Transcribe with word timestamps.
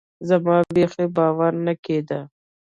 زما 0.29 0.57
بيخي 0.73 1.05
باور 1.15 1.53
نه 1.65 1.73
کېده. 1.83 2.19